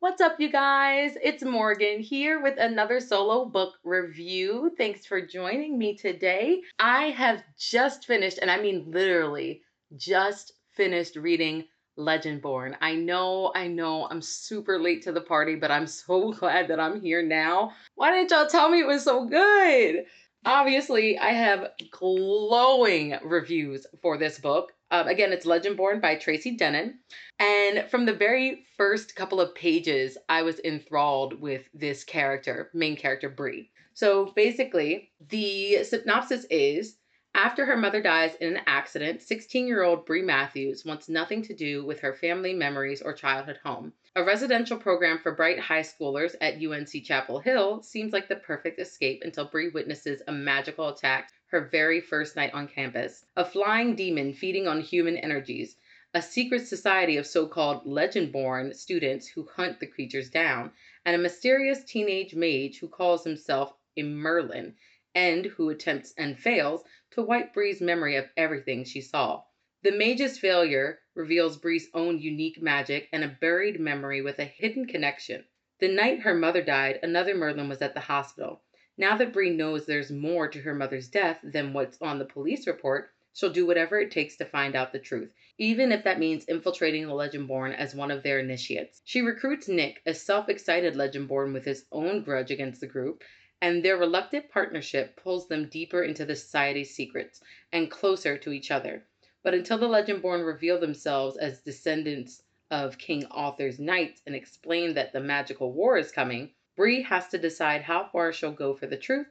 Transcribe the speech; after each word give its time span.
What's 0.00 0.20
up, 0.20 0.38
you 0.38 0.48
guys? 0.48 1.16
It's 1.24 1.42
Morgan 1.42 1.98
here 1.98 2.40
with 2.40 2.56
another 2.56 3.00
solo 3.00 3.46
book 3.46 3.74
review. 3.82 4.70
Thanks 4.78 5.04
for 5.04 5.20
joining 5.20 5.76
me 5.76 5.96
today. 5.96 6.62
I 6.78 7.06
have 7.06 7.42
just 7.58 8.06
finished, 8.06 8.38
and 8.40 8.48
I 8.48 8.60
mean 8.60 8.92
literally 8.92 9.62
just 9.96 10.52
finished 10.70 11.16
reading 11.16 11.64
Legendborn. 11.98 12.76
I 12.80 12.94
know, 12.94 13.50
I 13.56 13.66
know, 13.66 14.06
I'm 14.08 14.22
super 14.22 14.78
late 14.78 15.02
to 15.02 15.10
the 15.10 15.20
party, 15.20 15.56
but 15.56 15.72
I'm 15.72 15.88
so 15.88 16.30
glad 16.38 16.68
that 16.68 16.78
I'm 16.78 17.00
here 17.00 17.22
now. 17.22 17.72
Why 17.96 18.12
didn't 18.12 18.30
y'all 18.30 18.46
tell 18.46 18.68
me 18.68 18.78
it 18.78 18.86
was 18.86 19.02
so 19.02 19.24
good? 19.24 20.04
Obviously, 20.44 21.18
I 21.18 21.30
have 21.32 21.72
glowing 21.90 23.18
reviews 23.24 23.86
for 24.00 24.16
this 24.16 24.38
book. 24.38 24.72
Um, 24.90 25.08
again, 25.08 25.32
it's 25.32 25.44
Legendborn 25.44 26.00
by 26.00 26.14
Tracy 26.14 26.56
Deonn. 26.56 26.94
And 27.38 27.90
from 27.90 28.06
the 28.06 28.14
very 28.14 28.64
first 28.76 29.16
couple 29.16 29.40
of 29.40 29.54
pages, 29.54 30.16
I 30.28 30.42
was 30.42 30.60
enthralled 30.60 31.40
with 31.40 31.68
this 31.74 32.04
character, 32.04 32.70
main 32.72 32.96
character 32.96 33.28
Bree. 33.28 33.70
So 33.94 34.32
basically, 34.36 35.10
the 35.28 35.82
synopsis 35.82 36.46
is 36.50 36.97
after 37.34 37.66
her 37.66 37.76
mother 37.76 38.00
dies 38.00 38.34
in 38.36 38.56
an 38.56 38.62
accident, 38.66 39.22
16 39.22 39.66
year 39.66 39.82
old 39.82 40.06
Bree 40.06 40.22
Matthews 40.22 40.84
wants 40.84 41.08
nothing 41.08 41.42
to 41.42 41.54
do 41.54 41.84
with 41.84 42.00
her 42.00 42.14
family 42.14 42.54
memories 42.54 43.02
or 43.02 43.12
childhood 43.12 43.58
home. 43.64 43.92
A 44.16 44.24
residential 44.24 44.78
program 44.78 45.18
for 45.18 45.34
bright 45.34 45.58
high 45.58 45.82
schoolers 45.82 46.34
at 46.40 46.62
UNC 46.62 47.04
Chapel 47.04 47.38
Hill 47.38 47.82
seems 47.82 48.12
like 48.12 48.28
the 48.28 48.36
perfect 48.36 48.78
escape 48.80 49.22
until 49.24 49.44
Bree 49.44 49.68
witnesses 49.68 50.22
a 50.26 50.32
magical 50.32 50.88
attack 50.88 51.30
her 51.48 51.68
very 51.68 52.00
first 52.00 52.34
night 52.36 52.52
on 52.54 52.66
campus. 52.66 53.24
A 53.36 53.44
flying 53.44 53.94
demon 53.94 54.32
feeding 54.32 54.66
on 54.66 54.80
human 54.80 55.16
energies, 55.16 55.76
a 56.14 56.22
secret 56.22 56.66
society 56.66 57.16
of 57.16 57.26
so 57.26 57.46
called 57.46 57.86
legend 57.86 58.32
born 58.32 58.72
students 58.72 59.28
who 59.28 59.48
hunt 59.54 59.80
the 59.80 59.86
creatures 59.86 60.30
down, 60.30 60.72
and 61.04 61.14
a 61.14 61.18
mysterious 61.18 61.84
teenage 61.84 62.34
mage 62.34 62.78
who 62.78 62.88
calls 62.88 63.24
himself 63.24 63.74
a 63.96 64.02
Merlin 64.02 64.74
and 65.14 65.46
who 65.46 65.70
attempts 65.70 66.12
and 66.16 66.38
fails 66.38 66.84
to 67.10 67.22
wipe 67.22 67.54
Bree's 67.54 67.80
memory 67.80 68.16
of 68.16 68.28
everything 68.36 68.84
she 68.84 69.00
saw. 69.00 69.42
The 69.82 69.92
mage's 69.92 70.38
failure 70.38 71.00
reveals 71.14 71.56
Bree's 71.56 71.88
own 71.94 72.18
unique 72.18 72.60
magic 72.60 73.08
and 73.12 73.22
a 73.22 73.36
buried 73.40 73.78
memory 73.78 74.22
with 74.22 74.38
a 74.38 74.44
hidden 74.44 74.86
connection. 74.86 75.44
The 75.78 75.88
night 75.88 76.20
her 76.20 76.34
mother 76.34 76.62
died, 76.62 76.98
another 77.02 77.34
Merlin 77.34 77.68
was 77.68 77.80
at 77.80 77.94
the 77.94 78.00
hospital. 78.00 78.62
Now 78.96 79.16
that 79.16 79.32
Bree 79.32 79.50
knows 79.50 79.86
there's 79.86 80.10
more 80.10 80.48
to 80.48 80.60
her 80.62 80.74
mother's 80.74 81.06
death 81.06 81.38
than 81.44 81.72
what's 81.72 82.02
on 82.02 82.18
the 82.18 82.24
police 82.24 82.66
report, 82.66 83.12
she'll 83.32 83.52
do 83.52 83.64
whatever 83.64 84.00
it 84.00 84.10
takes 84.10 84.36
to 84.38 84.44
find 84.44 84.74
out 84.74 84.90
the 84.90 84.98
truth, 84.98 85.32
even 85.58 85.92
if 85.92 86.02
that 86.02 86.18
means 86.18 86.44
infiltrating 86.46 87.06
the 87.06 87.12
Legendborn 87.12 87.72
as 87.76 87.94
one 87.94 88.10
of 88.10 88.24
their 88.24 88.40
initiates. 88.40 89.00
She 89.04 89.20
recruits 89.22 89.68
Nick, 89.68 90.02
a 90.04 90.12
self 90.12 90.48
excited 90.48 90.96
Legendborn 90.96 91.52
with 91.52 91.64
his 91.64 91.84
own 91.92 92.24
grudge 92.24 92.50
against 92.50 92.80
the 92.80 92.88
group, 92.88 93.22
and 93.60 93.84
their 93.84 93.96
reluctant 93.96 94.48
partnership 94.50 95.16
pulls 95.16 95.48
them 95.48 95.68
deeper 95.68 96.02
into 96.02 96.24
the 96.24 96.36
society's 96.36 96.94
secrets 96.94 97.40
and 97.72 97.90
closer 97.90 98.38
to 98.38 98.52
each 98.52 98.70
other. 98.70 99.04
But 99.42 99.54
until 99.54 99.78
the 99.78 99.88
Legendborn 99.88 100.46
reveal 100.46 100.78
themselves 100.78 101.36
as 101.36 101.62
descendants 101.62 102.42
of 102.70 102.98
King 102.98 103.24
Arthur's 103.30 103.78
knights 103.78 104.22
and 104.26 104.34
explain 104.34 104.94
that 104.94 105.12
the 105.12 105.20
magical 105.20 105.72
war 105.72 105.96
is 105.96 106.12
coming, 106.12 106.50
Bree 106.76 107.02
has 107.02 107.28
to 107.28 107.38
decide 107.38 107.82
how 107.82 108.08
far 108.12 108.32
she'll 108.32 108.52
go 108.52 108.74
for 108.74 108.86
the 108.86 108.96
truth 108.96 109.26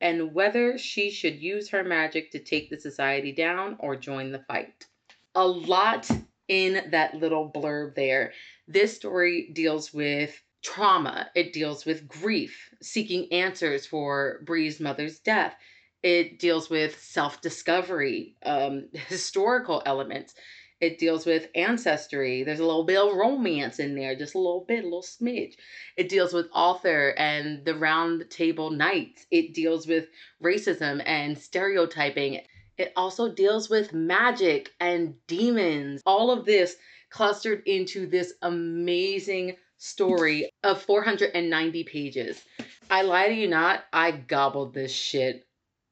and 0.00 0.34
whether 0.34 0.78
she 0.78 1.10
should 1.10 1.36
use 1.36 1.68
her 1.70 1.84
magic 1.84 2.30
to 2.32 2.38
take 2.38 2.70
the 2.70 2.80
society 2.80 3.32
down 3.32 3.76
or 3.80 3.96
join 3.96 4.32
the 4.32 4.44
fight. 4.48 4.86
A 5.34 5.46
lot 5.46 6.08
in 6.48 6.90
that 6.90 7.14
little 7.14 7.50
blurb 7.50 7.94
there. 7.94 8.32
This 8.66 8.96
story 8.96 9.50
deals 9.52 9.92
with 9.92 10.42
trauma, 10.62 11.30
it 11.34 11.52
deals 11.52 11.84
with 11.84 12.08
grief, 12.08 12.70
seeking 12.82 13.32
answers 13.32 13.86
for 13.86 14.40
Bree's 14.44 14.80
mother's 14.80 15.18
death. 15.18 15.54
It 16.02 16.38
deals 16.38 16.70
with 16.70 17.00
self 17.02 17.40
discovery, 17.40 18.36
um, 18.44 18.88
historical 18.92 19.82
elements. 19.86 20.34
It 20.80 20.98
deals 20.98 21.26
with 21.26 21.48
ancestry. 21.56 22.44
There's 22.44 22.60
a 22.60 22.64
little 22.64 22.84
bit 22.84 22.98
of 22.98 23.16
romance 23.16 23.80
in 23.80 23.96
there, 23.96 24.14
just 24.14 24.36
a 24.36 24.38
little 24.38 24.64
bit, 24.66 24.84
a 24.84 24.86
little 24.86 25.02
smidge. 25.02 25.54
It 25.96 26.08
deals 26.08 26.32
with 26.32 26.46
Arthur 26.52 27.14
and 27.18 27.64
the 27.64 27.74
round 27.74 28.30
table 28.30 28.70
knights. 28.70 29.26
It 29.32 29.54
deals 29.54 29.88
with 29.88 30.06
racism 30.40 31.02
and 31.04 31.36
stereotyping. 31.36 32.42
It 32.76 32.92
also 32.94 33.28
deals 33.34 33.68
with 33.68 33.92
magic 33.92 34.70
and 34.78 35.16
demons. 35.26 36.00
All 36.06 36.30
of 36.30 36.44
this 36.44 36.76
clustered 37.10 37.64
into 37.66 38.06
this 38.06 38.34
amazing 38.42 39.56
story 39.78 40.50
of 40.62 40.82
490 40.82 41.84
pages. 41.84 42.44
I 42.90 43.02
lie 43.02 43.28
to 43.28 43.34
you 43.34 43.48
not, 43.48 43.84
I 43.92 44.10
gobbled 44.10 44.74
this 44.74 44.92
shit 44.92 45.46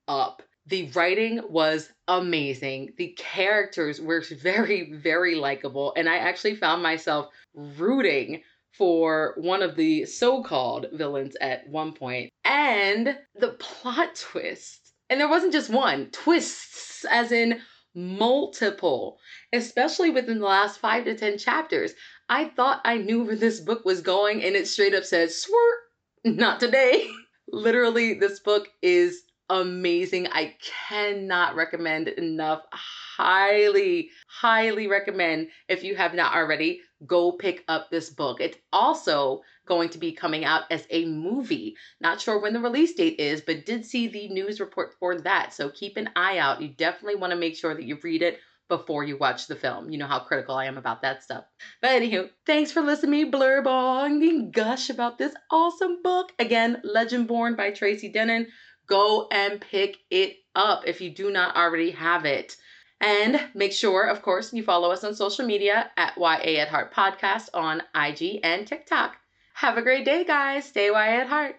up. 0.08 0.42
The 0.66 0.90
writing 0.90 1.40
was 1.48 1.90
amazing. 2.08 2.92
The 2.98 3.14
characters 3.16 4.00
were 4.00 4.22
very, 4.40 4.92
very 4.92 5.36
likable. 5.36 5.94
And 5.96 6.08
I 6.08 6.16
actually 6.18 6.56
found 6.56 6.82
myself 6.82 7.28
rooting 7.54 8.42
for 8.72 9.34
one 9.38 9.62
of 9.62 9.76
the 9.76 10.04
so 10.04 10.42
called 10.42 10.86
villains 10.92 11.36
at 11.40 11.66
one 11.68 11.92
point. 11.92 12.30
And 12.44 13.16
the 13.34 13.56
plot 13.58 14.16
twist. 14.16 14.92
And 15.08 15.20
there 15.20 15.28
wasn't 15.28 15.52
just 15.52 15.70
one, 15.70 16.10
twists, 16.10 17.04
as 17.08 17.30
in 17.30 17.60
multiple, 17.94 19.18
especially 19.52 20.10
within 20.10 20.40
the 20.40 20.46
last 20.46 20.78
five 20.78 21.04
to 21.04 21.16
10 21.16 21.38
chapters. 21.38 21.92
I 22.28 22.46
thought 22.46 22.80
I 22.84 22.98
knew 22.98 23.22
where 23.24 23.36
this 23.36 23.60
book 23.60 23.84
was 23.84 24.00
going, 24.00 24.42
and 24.42 24.56
it 24.56 24.66
straight 24.66 24.94
up 24.94 25.04
said, 25.04 25.30
swirt, 25.30 25.78
not 26.24 26.60
today. 26.60 27.08
Literally, 27.48 28.14
this 28.14 28.40
book 28.40 28.68
is 28.82 29.22
amazing. 29.48 30.26
I 30.28 30.56
cannot 30.88 31.54
recommend 31.54 32.08
enough. 32.08 32.62
Highly, 32.72 34.10
highly 34.26 34.88
recommend 34.88 35.48
if 35.68 35.84
you 35.84 35.94
have 35.94 36.14
not 36.14 36.34
already, 36.34 36.80
go 37.06 37.32
pick 37.32 37.64
up 37.68 37.90
this 37.90 38.10
book. 38.10 38.40
It's 38.40 38.58
also 38.72 39.42
going 39.66 39.88
to 39.90 39.98
be 39.98 40.12
coming 40.12 40.44
out 40.44 40.62
as 40.70 40.86
a 40.90 41.04
movie. 41.06 41.76
Not 42.00 42.20
sure 42.20 42.40
when 42.40 42.52
the 42.52 42.60
release 42.60 42.94
date 42.94 43.20
is, 43.20 43.40
but 43.40 43.66
did 43.66 43.84
see 43.84 44.08
the 44.08 44.28
news 44.28 44.60
report 44.60 44.94
for 44.98 45.20
that. 45.20 45.52
So 45.52 45.70
keep 45.70 45.96
an 45.96 46.10
eye 46.16 46.38
out. 46.38 46.60
You 46.60 46.68
definitely 46.68 47.16
want 47.16 47.32
to 47.32 47.38
make 47.38 47.56
sure 47.56 47.74
that 47.74 47.84
you 47.84 47.98
read 48.02 48.22
it 48.22 48.40
before 48.68 49.04
you 49.04 49.16
watch 49.16 49.46
the 49.46 49.56
film. 49.56 49.90
You 49.90 49.98
know 49.98 50.06
how 50.06 50.20
critical 50.20 50.54
I 50.54 50.66
am 50.66 50.78
about 50.78 51.02
that 51.02 51.22
stuff. 51.22 51.44
But 51.80 51.90
anywho, 51.90 52.30
thanks 52.44 52.72
for 52.72 52.82
listening 52.82 53.26
to 53.26 53.26
me 53.26 53.30
blurb 53.30 53.66
on 53.66 54.22
and 54.22 54.52
gush 54.52 54.90
about 54.90 55.18
this 55.18 55.34
awesome 55.50 56.02
book. 56.02 56.32
Again, 56.38 56.80
Legend 56.84 57.28
Born 57.28 57.56
by 57.56 57.70
Tracy 57.70 58.12
Deonn 58.12 58.46
go 58.86 59.28
and 59.30 59.60
pick 59.60 59.98
it 60.10 60.36
up 60.54 60.86
if 60.86 61.00
you 61.00 61.10
do 61.10 61.30
not 61.30 61.56
already 61.56 61.90
have 61.92 62.24
it. 62.24 62.56
And 63.00 63.40
make 63.54 63.72
sure, 63.72 64.04
of 64.04 64.22
course, 64.22 64.52
you 64.52 64.62
follow 64.62 64.90
us 64.90 65.04
on 65.04 65.14
social 65.14 65.44
media 65.44 65.90
at 65.96 66.16
YA 66.16 66.60
at 66.60 66.68
Heart 66.68 66.94
Podcast 66.94 67.50
on 67.52 67.82
IG 67.94 68.40
and 68.42 68.66
TikTok. 68.66 69.16
Have 69.54 69.76
a 69.76 69.82
great 69.82 70.04
day, 70.04 70.24
guys. 70.24 70.64
Stay 70.66 70.86
YA 70.86 71.20
at 71.20 71.28
Heart. 71.28 71.56